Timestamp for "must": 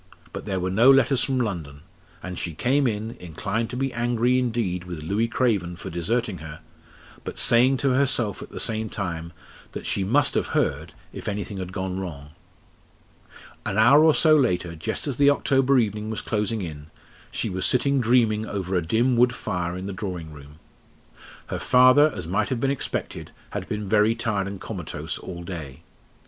10.03-10.33